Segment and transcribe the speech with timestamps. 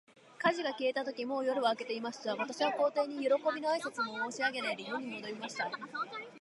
[0.39, 2.35] 火事が消えたとき、もう夜は明けていました。
[2.35, 5.69] 私は皇帝に、よろこびの挨拶も申し上げないで、家に戻りました。